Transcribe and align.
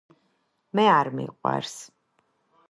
მე 0.79 0.85
არ 0.93 1.11
მიყვარს 1.19 1.77